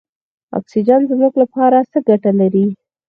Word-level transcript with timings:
اکسیجن 0.57 1.01
زموږ 1.11 1.33
لپاره 1.41 1.77
څه 1.91 1.97
ګټه 2.07 2.31
لري. 2.39 2.65